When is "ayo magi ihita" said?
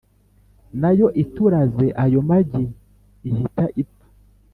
2.03-3.65